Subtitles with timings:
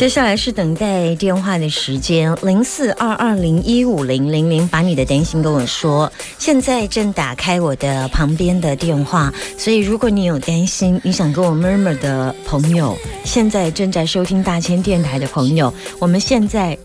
[0.00, 6.10] 接下来是等待电话的时间，零四二二零一五零零零，把你的担心跟我说。
[6.38, 16.78] 现在正打开我的旁边的电话，所以如果你有担心，你想跟我 murmur 的朋友，现在正在收听大千电台的朋友，我们现在。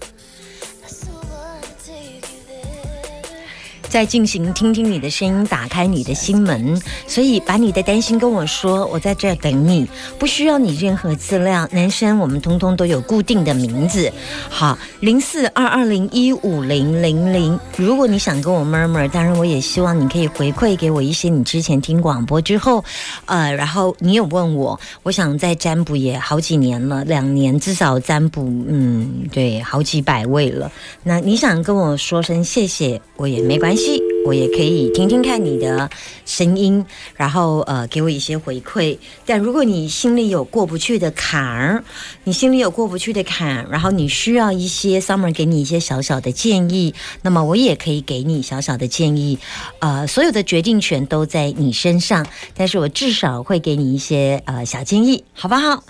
[3.90, 9.88] 在进行听听你的声音，打开你的心门，所以把你的担心跟我说，我在这儿等你，
[10.20, 11.68] 不需要你任何资料。
[11.72, 14.12] 男生我们通通都有固定的名字，
[14.50, 17.58] 好，零四二二零一五零零零。
[17.78, 22.84] 如果你想跟我 murmur，当然我也希望你可以回馈给我一些你之前听广播之后，
[23.26, 30.72] 呃，然后你有问我，我想在占卜也好几年了，两年至少占卜，嗯，对，好几百位了。
[31.04, 33.75] 那你想跟我说声谢谢，我也没关。
[33.76, 34.15] 石。
[34.26, 35.88] 我也可以听听看你的
[36.26, 36.84] 声音，
[37.16, 38.98] 然后呃给我一些回馈。
[39.24, 41.84] 但如果你心里有过不去的坎儿，
[42.24, 49.38] 你心里有过不去的坎，然后你需要一些 summer 给你一些小小的建议，那么我也可以给你小小的建议。
[49.78, 55.84] 呃，所有的决定权都在你身上，但是我至少会给你一些呃小建议，好不好？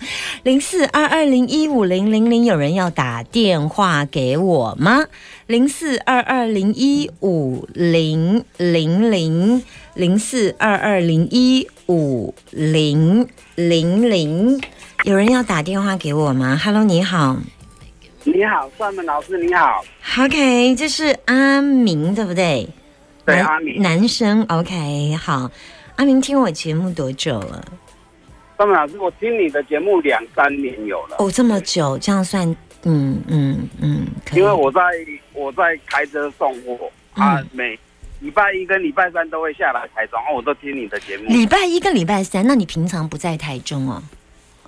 [0.44, 5.05] 零四二二零一五零零零，有人要打电话给我吗？
[5.48, 8.24] 零四二二零一五零
[8.58, 9.63] 零零
[9.93, 14.61] 零四二二零一五零零零，
[15.03, 17.37] 有人要打电话给我吗？Hello，你好，
[18.23, 19.83] 你好，算门老师，你好。
[20.19, 22.67] OK，这是阿明，对不对？
[23.25, 23.81] 对，男阿明。
[23.81, 25.52] 男生，OK，好。
[25.97, 27.64] 阿明听我节目多久了？
[28.58, 31.15] 算门老师，我听你的节目两三年有了。
[31.19, 32.49] 哦，这么久，这样算，
[32.83, 34.81] 嗯嗯嗯，因为我在
[35.33, 36.77] 我在开车送货
[37.14, 37.80] 啊，嗯每
[38.25, 41.25] 礼拜一跟礼拜三都会下来台中，哦我都听你的节目。
[41.27, 44.02] 礼拜一跟礼拜三，那你平常不在台中哦？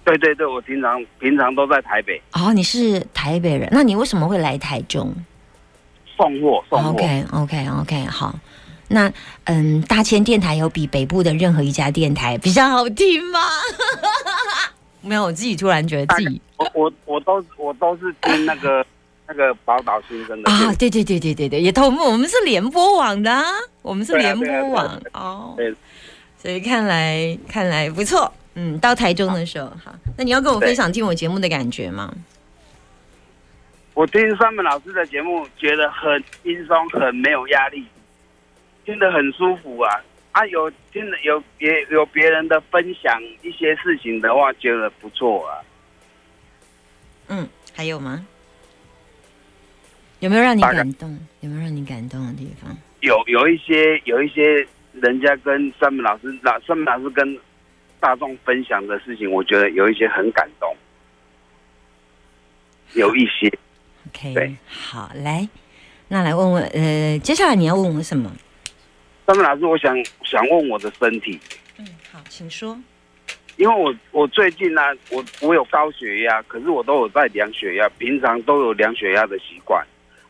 [0.06, 5.12] 对对对，我平常平常都在台北哦，你是台北人，那你为什么会来台中
[6.16, 6.90] 送货送货。
[6.91, 8.35] ？OK OK OK，好。
[8.90, 9.12] 那
[9.46, 13.40] 嗯，大千电台有比北部的任何一家电台比较好听吗？
[15.01, 18.85] 没有，我自己突然觉得自己我我我都我都是听那个
[19.28, 23.44] 那个宝岛新生的啊，对对对对对对，也同步，我们是联播网的、啊，
[23.82, 25.74] 我们是联播网哦，对
[26.38, 32.14] 所以看来看来不错，嗯，到台中的时候，好，那你要跟我分享听我节目的感觉吗？
[33.94, 37.84] 我听三本老师的节目，觉得很轻松，很没有压力，
[38.86, 39.92] 听得很舒服啊！
[40.34, 45.58] 啊，有听的有别有别人的分享一些事情的话，觉得不错啊。
[47.30, 48.24] 嗯，还有吗？
[50.19, 51.19] 有没有让你感动？
[51.41, 52.75] 有没有让你感动的地方？
[53.01, 57.38] 有有一些有一些人家跟三本老师老三本老师跟
[58.00, 60.75] 大众分享的事情，我觉得有一些很感动，
[62.94, 63.47] 有一些
[64.09, 65.47] OK，对好，来，
[66.07, 68.31] 那来问问，呃，接下来你要问我什么？
[69.28, 71.39] 三本老师，我想想问我的身体。
[71.78, 72.79] 嗯，好，请说。
[73.57, 79.85] 因为我我最近呢、我我有高血压，可是我都有在量血压，平常都有量血压的习惯。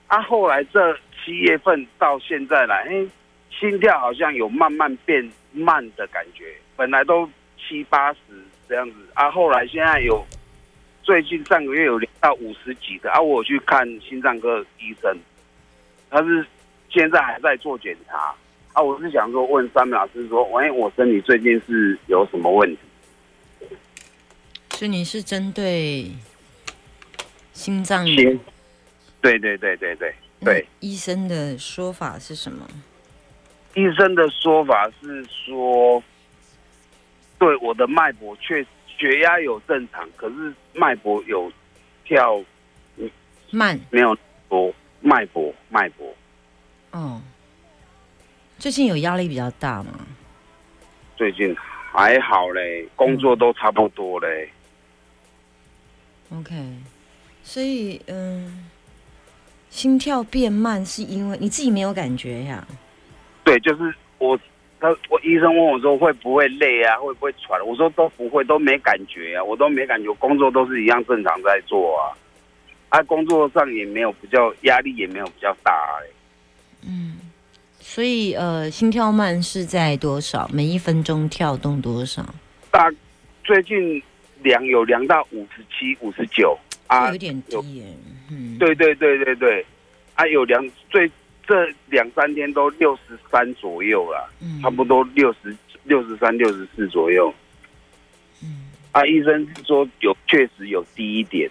[0.08, 3.06] 啊，后来这七月份到现在来，哎，
[3.52, 8.20] 心跳好像有慢慢变慢的感觉，本来都七八十
[8.70, 10.26] 这样子，啊，后来现在有
[11.04, 15.18] 最近上个月有量到五十几的，啊，我去看心脏科医生，
[16.10, 16.46] 他是
[16.90, 18.34] 现在还在做检查，
[18.74, 22.80] 啊，我是想说问三明老师说，喂，我身体最近是有什么问题？
[24.72, 26.12] 所以你是针对
[27.52, 28.40] 心脏心，
[29.28, 32.66] 对对对对对对，那医生的说法是什么？
[33.76, 36.02] 医生的说法是说，
[37.38, 41.52] 对我的脉搏确血压有正常，可是脉搏有
[42.06, 42.42] 跳
[43.52, 46.16] 慢没有多脉搏脉搏。
[46.92, 47.22] 哦。
[48.58, 50.08] 最近有压力比较大吗？
[51.16, 51.56] 最近
[51.92, 54.50] 还好嘞，工作都差不多嘞。
[56.32, 56.54] OK，
[57.44, 58.66] 所以嗯，
[59.78, 62.68] 心跳变慢是因为你自己没有感觉呀？
[63.44, 64.36] 对，就是我
[64.80, 67.64] 他我医生问我说会不会累啊，会不会喘？
[67.64, 72.18] 我说都不会，都没感觉啊，我都没感觉，工作都是一样正常在做啊，
[72.90, 75.72] 啊，工作上也没有比较压力，也没有比较大、
[76.02, 76.10] 欸。
[76.88, 77.18] 嗯，
[77.80, 80.50] 所以呃，心跳慢是在多少？
[80.52, 82.26] 每一分钟跳动多少？
[82.72, 82.92] 大
[83.44, 84.02] 最近
[84.42, 87.86] 量有量到五十七、五十九啊有，点低耶。
[88.30, 89.66] 嗯，对对对对对，
[90.16, 91.10] 啊有两最
[91.46, 91.54] 这
[91.88, 97.34] 两三天都六十三左右了，嗯差不多六十六十三、六十四左右。
[98.44, 101.50] 嗯啊，医生是说有确实有低一点。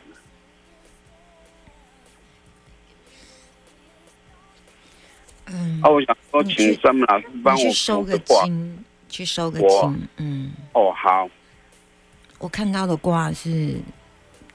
[5.49, 8.45] 嗯啊，我想说，请三门老师帮我去收个卦。
[8.45, 10.09] 经，去收个金。
[10.17, 11.31] 嗯，哦，好，
[12.41, 13.77] 我看到的卦是，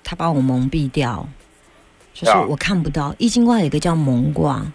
[0.03, 1.27] 他把我蒙蔽掉，
[2.13, 3.15] 就是啊我看不到。
[3.17, 4.65] 易经卦有一个叫蒙卦，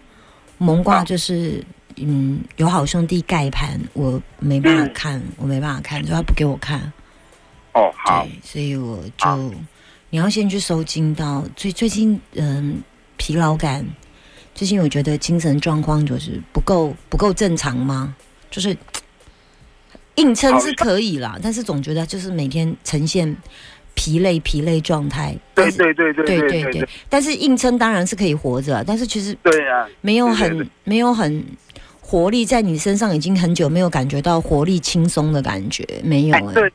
[0.58, 1.64] 蒙卦啊就是。
[1.98, 6.92] 嗯，有好兄弟盖盘，我没办法看，我没办法看，所以他不给我看。
[7.72, 9.38] 哦，好对，，所以我就好
[10.10, 12.82] 你要先去收精到最最近嗯
[13.16, 13.82] 疲劳感，
[14.54, 18.14] 最近我觉得精神状况就是不够不够正常吗？
[18.50, 18.76] 就是
[20.16, 23.34] 硬撑是可以啦，但是总觉得就是每天呈现
[23.96, 25.36] 疲累疲累状态。
[25.54, 31.44] 对对对对对对但是硬撑当然是可以活着但是其实对啊没有很没有很
[32.00, 36.70] 活力在你身上已经很久没有感觉到活力轻松的感觉没有哎对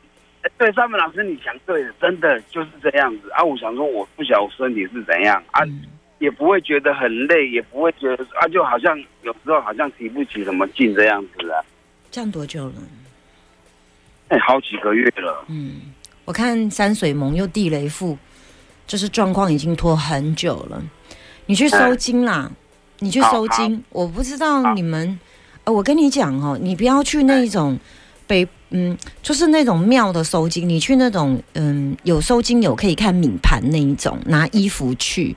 [0.58, 5.62] 对三文老师你想对了真的就是这样子啊我想说我不晓得我身体是怎样啊
[6.18, 11.64] 也不会觉得很累也不会觉得啊就好像有时候好像提不起什么劲这样子啊。
[12.10, 12.74] 这样多久了？
[14.28, 15.46] 哎好几个月了。
[15.48, 15.94] 嗯。
[16.32, 18.18] 我看山水盟又地雷副，
[18.88, 20.82] 就是状况已经拖很久了。
[21.48, 22.50] 你去收金啦，
[23.00, 23.84] 你去收金。
[23.90, 25.20] 我不知道你们，
[25.66, 27.78] 呃，我跟你讲哦，你不要去那种
[28.26, 35.36] 北，嗯，就是那种庙的收金，你去那种嗯有收金有可以看冥盘那一种，拿衣服去，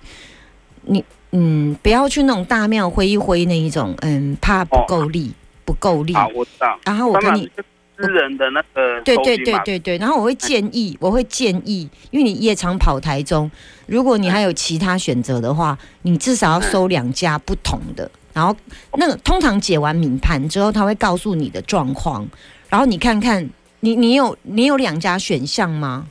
[0.82, 6.14] 你嗯不要去那种大庙挥一挥那一种，嗯，怕不够力，不够力。
[6.14, 6.78] 好，我知道。
[6.84, 7.50] 然后我跟你
[7.96, 13.50] 私人的那个对对对对对，然后我会建议，我会建议，因为你夜场跑台中，
[13.86, 18.10] 如果你还有其他选择的话，你至少要收两家不同的。
[18.32, 18.56] 然后
[18.94, 22.26] 那个通常解完名盘之后，他会告诉你的状况，
[22.68, 23.48] 然后你看看，
[23.80, 26.08] 你你有你有两家选项吗？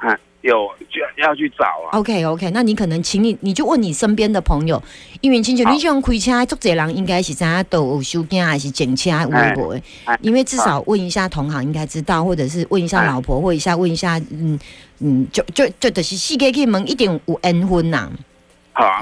[0.00, 1.98] 嗯有就要去找啊。
[1.98, 4.80] ？OK OK，那你可能请你你就问你身边的朋友，
[5.22, 9.80] 因为亲像你这种开车，做这人应该是知影都有修件还是整车有哎无的。
[10.04, 14.58] 哎因为至少问一下同行应该知道，或者是问一下哎老婆，或一下问一下，嗯
[15.00, 18.10] 嗯，就就就就是四个去问一定有缘分呐。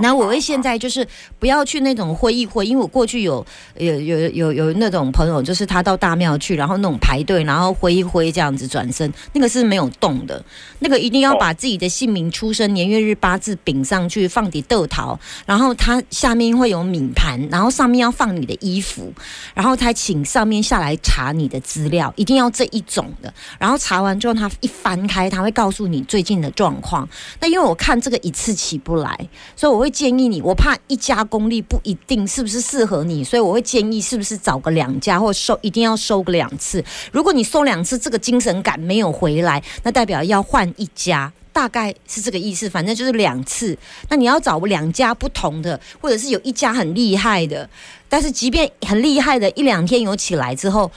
[0.01, 0.13] 那。
[0.23, 1.05] 我会现在就是
[1.41, 3.45] 不要去那种会议会，因为我过去有
[3.77, 10.45] 有有有有那种朋友，就是他到大庙去，然后那种排队，然后挥一挥这样子转身，那个是没有动的，
[10.79, 19.13] 那个一定要把自己的姓名、出生年月日八字顶上去，放底豆桃，然后它下面会有冥盘，然后上面要放你的衣服，
[19.55, 23.33] 然后他请上面下来查你的资料，一定要这一种的。
[23.59, 27.09] 然后查完之后，他一翻开，他会告诉你最近的状况。
[27.41, 29.29] 那因为我看这个一次起不来，
[29.63, 36.85] 所以我会建议你，我怕一家功力不一定是不是适合你，所以我会建议是不是找个两家，或收一定要收个两次。
[37.13, 41.33] 如果你收两次，这个精神感没有回来，那代表要换一家。
[41.53, 43.79] 大概是这个意思，反正就是两次。
[44.09, 47.71] 那你要找两家不同的，或者是有一家很厉害的，
[48.09, 50.91] 但是即便很厉害的，一两天有起来之后，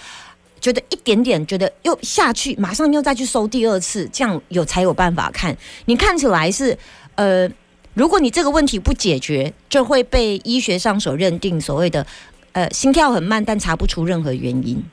[0.60, 5.56] 觉得一点点，觉得又下去，马上又再去收第二次，这样有才有办法看。
[5.86, 6.76] 你看起来是
[7.14, 7.48] 呃，
[7.96, 12.06] 如果你这个问题不解决，就会被医学上所认定所谓的
[12.52, 14.84] 呃心跳很慢，但查不出任何原因，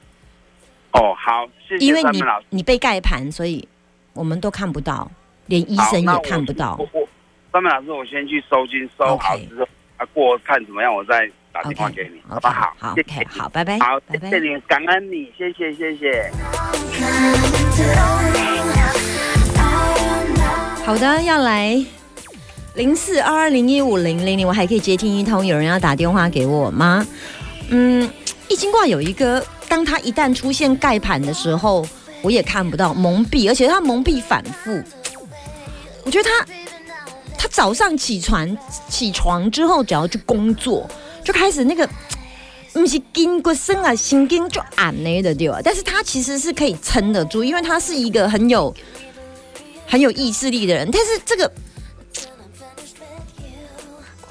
[0.92, 2.46] 哦，好，谢谢因为你老师。
[2.50, 3.66] 你被盖盘，所以
[4.12, 5.10] 我们都看不到，
[5.46, 6.78] 连医生也看不到。
[7.52, 9.66] 三门老师，我先去收金，收好之后
[9.96, 12.72] 啊，过看怎么样，我再打电话给你，好不好？
[12.78, 14.54] 好谢谢，OK，好，拜拜，好，拜拜谢谢。
[14.54, 16.30] 你，感恩你，谢谢，谢谢。
[20.86, 21.84] 好的，要来
[22.74, 27.06] 零四二二零一五零零零，我还可以接听一通，有人要打电话给我吗？
[27.68, 28.10] 嗯，
[28.48, 31.86] 易经卦有一个，当它一旦出现盖盘的时候，
[32.22, 34.82] 我也看不到蒙蔽，而且它蒙蔽反复。
[36.04, 36.46] 我觉得他
[37.38, 38.56] 他早上起床
[38.88, 40.88] 起床之后，只要去工作，
[41.22, 41.88] 就开始那个。
[42.74, 45.60] 不是筋骨生啊，心经就暗了的对吧？
[45.62, 48.74] 但是他其实是可以撑得住，因为他是一个很有
[49.86, 50.88] 很有意志力的人。
[50.90, 51.52] 但是这个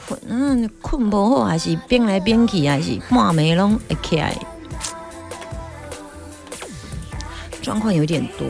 [0.08, 4.36] 困啊，困不好，还是变来变去，还是半暝拢会起来。
[7.62, 8.48] 状况有点多。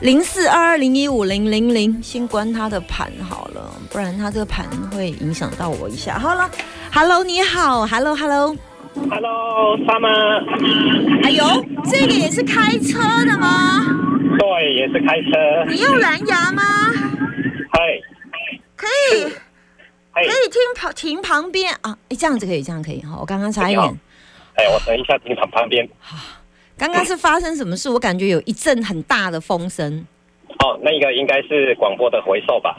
[0.00, 6.18] 零四二二零一五零零零，先关他的盘好了，不然他这个盘会影响到我一下。
[6.18, 6.50] 好了
[6.92, 8.56] ，Hello，你好，Hello，Hello。
[9.10, 10.08] Hello，沙妈，
[11.22, 11.44] 哎呦，
[11.84, 13.84] 这个也是开车的吗？
[14.38, 15.70] 对，也是开车。
[15.70, 16.62] 你用蓝牙吗？
[17.72, 18.02] 嘿，
[18.74, 19.32] 可以，
[20.24, 23.16] 可，以听旁停旁边啊，哎，这样子可以，这样可以哈。
[23.20, 23.84] 我刚刚差一点，
[24.54, 25.88] 哎，我等一下停旁旁边。
[26.78, 27.88] 刚刚是发生什么事？
[27.88, 30.06] 我感觉有一阵很大的风声，
[30.58, 32.78] 哦，那个应该是广播的回收吧？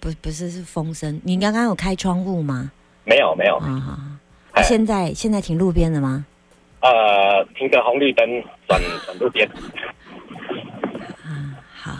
[0.00, 1.20] 不，不是是风声。
[1.24, 2.70] 你刚刚有开窗户吗？
[3.04, 3.56] 没有，没有。
[3.56, 3.98] 啊，好好
[4.52, 6.26] 哎现在现在停路边了吗？
[6.80, 8.26] 呃，停个红绿灯，
[8.68, 9.48] 转 转路边。
[11.24, 11.96] 啊好，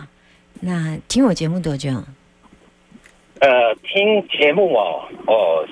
[0.61, 1.91] 那听我节目多久？
[3.41, 5.65] 呃，听节目哦，哦，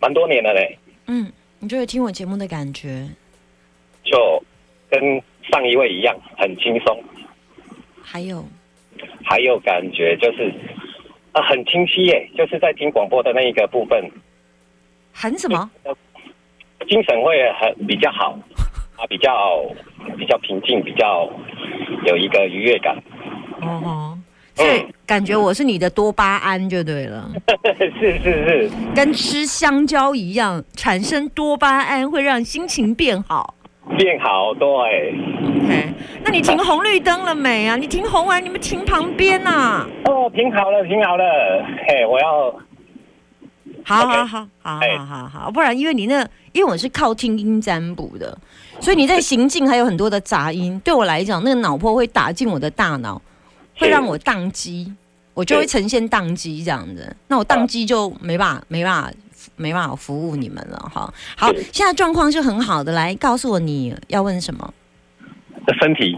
[0.00, 3.08] 蛮多年了嘞，嗯，你觉得听我节目的感觉？
[4.04, 4.42] 就
[4.88, 5.00] 跟
[5.50, 7.02] 上一位一样，很轻松，
[8.02, 8.44] 还有，
[9.24, 10.52] 还有感觉就是
[11.32, 14.10] 啊、很清晰耶，就是在听广播的那一个部分，
[15.12, 15.70] 很什么？
[16.88, 18.38] 精神会很比较好，
[18.96, 19.62] 啊，比较
[20.16, 21.30] 比较平静，比较
[22.06, 22.96] 有一个愉悦感。
[23.60, 24.18] 哦吼，
[24.54, 27.28] 所以感觉我是你的多巴胺就对了，
[27.76, 33.54] 是是是，跟吃香蕉一样，产生多巴胺会让心情变好。
[33.98, 34.68] 变好对。
[34.68, 37.74] OK，那你停红绿灯了没啊？
[37.74, 41.24] 你停红完，你们停旁边呐、哦，停好了，停好了。
[41.88, 42.54] 嘿，我要
[43.82, 48.38] 好好好好哎好好好，不然因为你那，因为我是靠听音占卜的，
[48.78, 53.20] 所以你在行进还有很多的杂音，对我来讲，那个脑波会打进我的大脑，
[53.76, 54.92] 会是让我宕机，
[55.40, 57.16] 我就会呈现宕机这样子。
[57.28, 59.10] 那我宕机就没办法，没办法，
[59.56, 61.10] 没办法服务你们了哈。
[61.34, 64.74] 好，现在状况是很好的，来告诉我你要问什么
[65.80, 66.14] 身体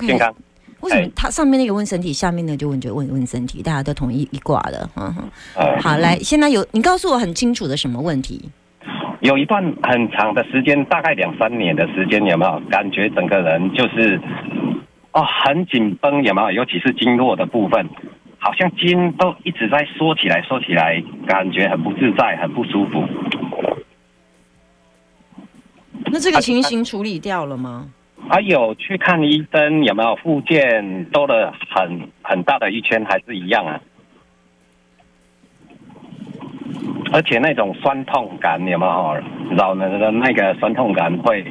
[0.00, 0.34] 健康。
[0.80, 5.22] 为什么哎他上面那个问身体，下面那个就问就问问身体，大家都同意一挂的，嗯哼。
[5.54, 8.50] 呃，好，来，现在有你告诉我很清楚的什么问题？
[9.20, 14.20] 有一段很长的时间，大概两三年的时间，有没有感觉整个人就是
[15.12, 16.24] 哦很紧绷？
[16.24, 16.50] 有没有？
[16.50, 17.88] 尤其是经络的部分，
[18.44, 23.04] 好像筋都一直在缩起来，缩起来，感觉很不自在，很不舒服。
[26.06, 27.88] 那这个情形处理掉了吗？
[28.28, 33.80] 还有去看医生，有没有复健兜了很很大的一圈，还是一样啊？
[37.12, 39.22] 而且那种酸痛感有没有？
[39.56, 41.44] 老人的那个酸痛感会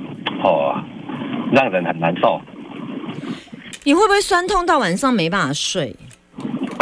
[0.43, 0.83] 哦，
[1.53, 2.41] 让人很难受。
[3.85, 5.95] 你会不会酸痛到晚上没办法睡？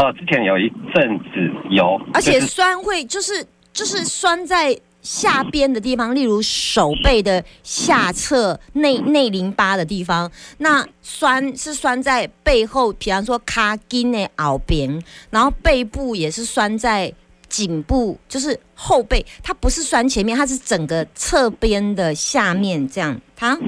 [0.02, 1.26] 哦，之前有一阵子
[1.70, 10.32] 有，而且酸会就是就是酸在下边的地方，例如手背的下侧内内淋巴的地方。
[10.60, 17.12] 那酸是酸在背后，比方说卡筋的凹边，然后背部也是酸在
[17.50, 23.20] 颈部，就是后背，它不是酸前面，它是整个侧边的下面这样。
[23.36, 23.60] 它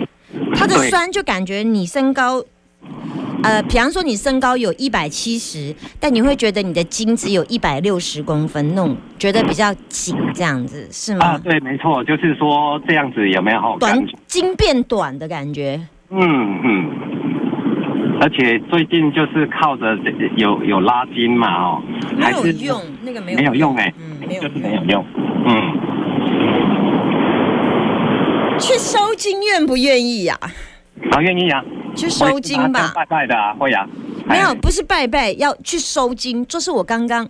[0.55, 2.41] 它的酸就感觉你身高。
[3.43, 11.25] 呃，比方说你身高有一百七十，但你会觉得你的筋只有一百六十公分，那种觉得比较紧，这样子是吗？
[11.25, 13.99] 啊，对，没错，就是说这样子有没有好短？
[14.27, 15.79] 筋变短的感觉。
[16.09, 16.91] 嗯嗯。
[18.21, 19.97] 而且最近就是靠着
[20.35, 21.81] 有有拉筋嘛，哦，
[22.15, 24.75] 没有用，那个没有没有用哎、嗯，没有就是没。
[24.75, 25.03] 有用，
[25.47, 25.73] 嗯。
[28.59, 30.37] 去收金愿不愿意呀、
[31.09, 31.63] 好，愿意啊。
[31.95, 32.91] 去收金吧。
[32.95, 33.87] 拜拜的啊，会啊。
[34.25, 36.45] 没有，哎不是拜拜，要去收金。
[36.45, 37.27] 这是我刚刚，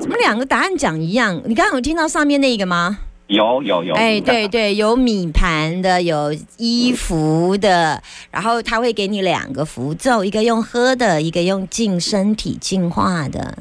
[0.00, 1.40] 怎么两个答案讲一样？
[1.44, 2.98] 你刚刚有听到上面那个吗？
[3.28, 3.94] 有有有。
[3.94, 13.58] 哎，对对，有米盘的，有衣服的，然后他会给你两个符咒，一个用喝的，一个用净身体净化的，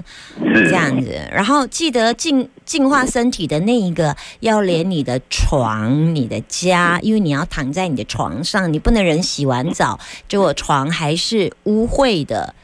[0.54, 1.20] 是这样子。
[1.32, 12.56] 然后记得净净化身体的那一个要连你的床、你的家，因为你要躺在你的床上，你不能人洗完澡，结果床还是污秽的。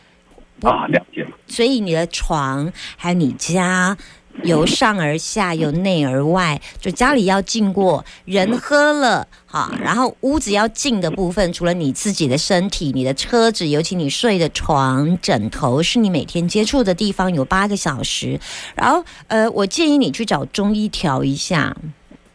[0.62, 1.28] 啊，了解。
[1.48, 3.98] 所以你的床还有你家。
[4.42, 18.40] 由上而下，由内而外，就家里要净过，人喝了哈，然后屋子要净的部分，除了你自己的身体、你的车子，尤其你睡的床、枕头，是你每天接触的地方，有八个小时。
[18.76, 21.76] 然后，呃，我建议你去找中医调一下，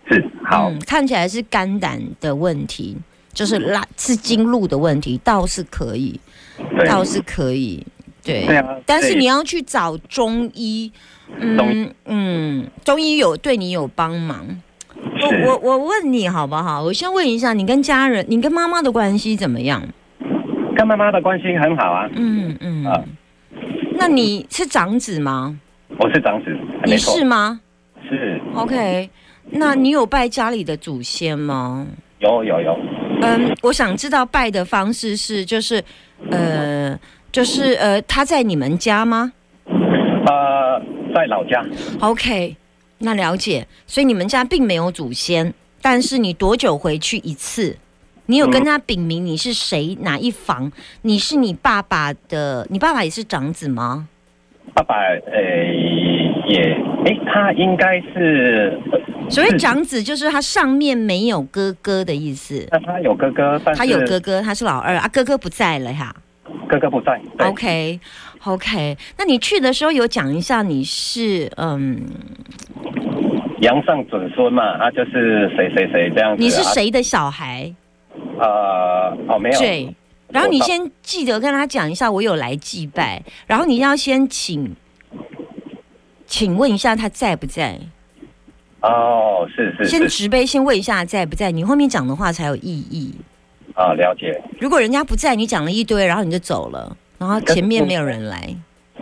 [0.08, 2.96] 是好，嗯，看起来是肝胆的问题，
[3.34, 6.18] 就是拉是经路的问题，倒是可以，
[6.86, 7.84] 倒是可以，
[8.22, 8.46] 对。
[8.46, 8.76] 对啊。
[8.86, 10.90] 但是你要去找中医，
[11.38, 14.46] 嗯嗯，中医有对你有帮忙。
[15.20, 16.82] 我我我问你好不好？
[16.82, 19.82] 我先问一下，你跟家人，你跟妈妈的关系怎么样？
[20.76, 22.08] 跟妈妈的关系很好啊。
[22.14, 23.02] 嗯嗯啊。
[23.94, 25.58] 那你是长子吗？
[25.98, 27.60] 我是长子，你是吗
[28.08, 29.10] 是？OK，
[29.50, 31.86] 那你有拜家里的祖先吗？
[32.20, 32.78] 有有有，
[33.22, 35.82] 嗯，我想知道拜的方式是就是
[36.30, 36.98] 呃
[37.30, 39.32] 就是呃他在你们家吗
[40.26, 40.82] 呃，
[41.14, 41.64] 在老家
[42.00, 42.56] ，？OK，
[42.98, 47.76] 那了解，所以你们家并没有祖先，但是你多久回去一次？
[48.26, 50.70] 你有跟他禀明你是谁哪一房？
[51.02, 54.08] 你是你爸爸的，你爸爸也是长子吗？
[54.74, 55.40] 爸爸呃
[56.46, 56.60] 也，
[57.06, 58.98] 诶，他应该是，呃
[59.30, 62.66] 所谓长子就是他上面没有哥哥的意思。
[62.70, 66.14] 那他有哥哥，但他有哥哥，他是老二啊，哥哥不在了哈。
[66.68, 67.20] 哥哥不在。
[67.36, 68.00] 对 OK
[68.44, 72.00] OK，那你去的时候有讲一下你是嗯
[73.60, 76.42] 杨上准孙嘛，他就是谁谁谁这样子。
[76.42, 76.62] 你是？
[76.62, 77.74] 谁的小孩？
[78.38, 79.58] 呃，哦，没有。
[79.58, 79.94] 对。
[80.30, 84.76] 然后你先记得跟他讲一下，我有来祭拜，然后你要先请，
[86.26, 87.78] 请问一下他在不在？
[88.82, 93.14] 哦，是是是，先直杯先问一下在不在，你后面讲的话才有意义。
[93.78, 94.42] 啊，了解。
[94.58, 98.52] 如果人家不在，你讲了一堆，然后你就走了，然后前面没有人来。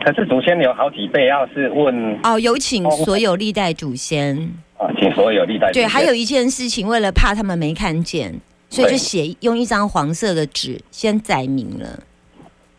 [0.04, 4.36] 可是祖先有好几辈，要是问哦，有请所有历代祖先。
[4.76, 11.98] 啊，请所有历代祖对，还有一件事情，为了怕他们没看见，所以就写用一张黄色的纸先载明了，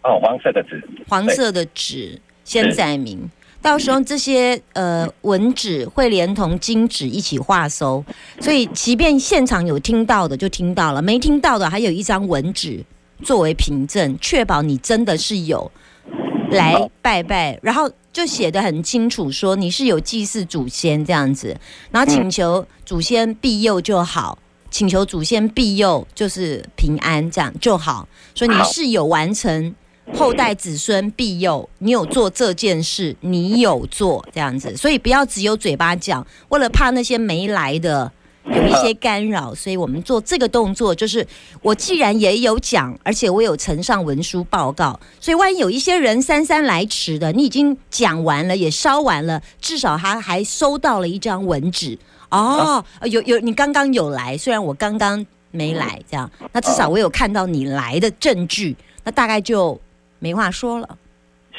[0.03, 3.27] 哦，黄色的纸，黄色的纸先载明。
[3.61, 8.03] 到时候这些呃文纸会连同金纸一起画收，
[8.39, 12.83] 所以即便现场有听到的就听到了，没听到的还有一张文纸
[13.23, 15.69] 作为凭证，确保你真的是有
[16.51, 21.55] 来拜拜，然后就写的很清楚，说你是有祭祀祖先这样子，
[21.91, 24.37] 然后请求祖先庇佑就好，
[24.71, 29.75] 请求祖先庇佑就是平安这样就好，所以你是有完成
[30.13, 38.11] 后代子孙庇佑，你有做这件事，你有做这样子，所以不要只有嘴巴讲，为了怕那些没来的。
[38.49, 41.27] 有一些干扰，所以我们做这个动作，就是
[41.61, 59.77] 我既然也有讲，而且我有呈上文书报告，所以万一有一些人姗姗来迟的，你已经讲完了，也烧完了，至少他还收到了一张文纸哦，有有你刚刚有来，虽然我刚刚没来，这样，那至少我有看到你来的证据，那大概就
[60.19, 60.97] 没话说了。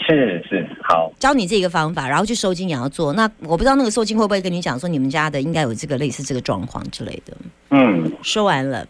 [0.06, 3.12] 是是好，教你这个方法，然后去收金也要做。
[3.14, 7.36] 那我不知道那个收金会不会跟你讲说，你们家的应该有这个类似这个状况之类的。
[7.70, 8.86] 嗯，说完了，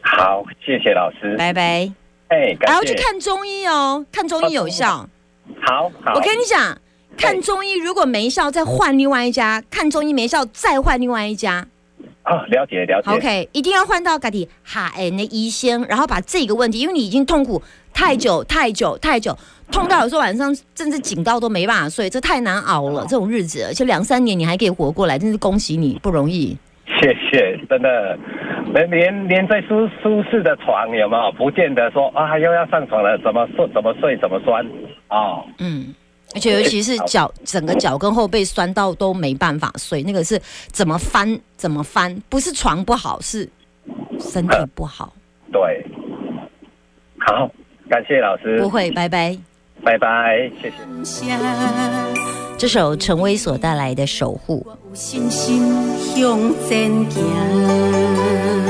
[0.00, 1.92] 好，谢谢老师，拜拜。
[2.28, 5.06] 哎，还要去，看中医哦，看中医有效。
[5.60, 6.80] 好好，我跟你讲，
[7.16, 11.68] 看中医如果没效，再换另外一家；看中医没效，再换另外一家。
[12.22, 17.60] 啊，了解了解 OK，一定要换到家里哈哎那医生，然后把这个问题，因为你已经痛苦
[17.92, 19.36] 太久太久太久，
[19.70, 23.02] 痛到有时候晚上甚至警告都没办法睡，这太难熬了。
[23.08, 26.56] 这种日子，而且两三年你还可以活过来，真是恭喜你，不容易。
[27.00, 28.16] 谢谢，真的，
[28.72, 31.32] 连连连最舒舒适的床有没有？
[31.32, 34.64] 不见得说啊又要上床了，怎么睡怎么睡怎么酸
[35.08, 35.92] 哦，嗯，
[36.34, 40.40] 而且尤其是脚，整个脚跟后背酸到都没办法睡，那个是
[40.70, 43.48] 怎么翻怎么翻，不是床不好，是
[44.18, 45.12] 身体不好。
[45.52, 45.60] 对，
[47.18, 47.50] 好，
[47.88, 49.36] 感谢老师不，会，拜拜。
[49.84, 50.76] 拜拜，谢谢。
[52.56, 54.60] 这首陈威所带来的《守护》。
[54.64, 55.66] 我有信心
[55.98, 58.61] 向前行，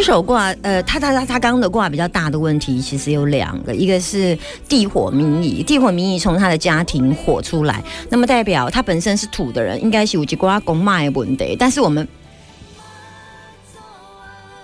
[0.00, 4.36] 这首卦，呃，他他他他刚刚的卦比较大的问题，其实有两个，一个是
[4.66, 12.08] 地火明夷，地火明夷从他的家庭火出来，那么代表他本身是土的人，应该是有几卦公脉的问题，但是我们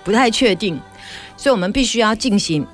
[0.03, 0.75] 不太确定，
[1.37, 2.65] 所以我们必须要进行。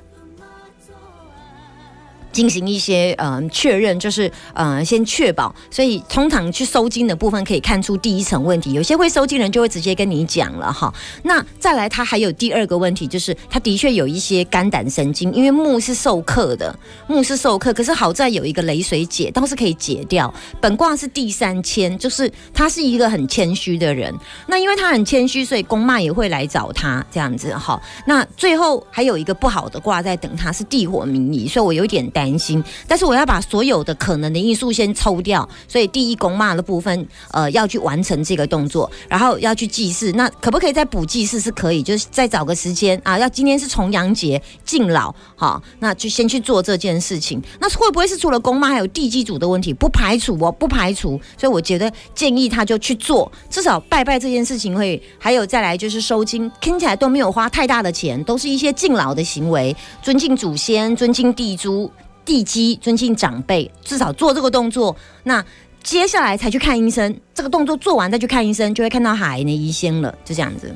[2.34, 10.92] 进行一些嗯、确认，就是呃先确保，所以通常去收金的部分可以看出第一层问题，有些会收金人就会直接跟你讲了哈。
[11.22, 20.32] 那再来，他还有第二个问题，就是他的确有一些肝胆神经，因为木是受克的，木是受克，可是好在有一个雷水解，倒是可以解掉。
[20.60, 24.12] 本卦是第三谦，就是他是一个很谦虚的人，
[24.48, 27.80] 那因为他很谦虚，所以公妈也会来找他这样子哈。
[28.06, 32.62] 那最后还有一个不好的卦在等他，是地火明夷，所以我有点担担心。
[32.88, 40.10] 但是我要把所有的可能的因素先抽掉，所以第一公骂的部分，呃，要去完成这个动作，然后要去祭祀。
[40.12, 41.40] 那可不可以再补祭祀？
[41.40, 43.18] 是可以，就是再找个时间啊。
[43.18, 47.42] 要今天是重阳节敬老，好，那就先去做这件事情。
[47.60, 49.74] 那会不会是除了公妈还有地基组的问题？
[49.74, 51.20] 不排除哦，不排除。
[51.36, 61.90] 所以我觉得建议他就去做，至少拜拜这件事情会，还有再来就是收金，听起来都没有花太大的钱，都是一些敬老的行为，尊敬祖先，尊敬地主、
[62.24, 64.96] 地基，尊敬长辈，至少做这个动作。
[65.24, 65.44] 那
[65.82, 70.72] 接下来才去看医生，这个动作做完再去看医生，就会看到海的医生了，就这样子。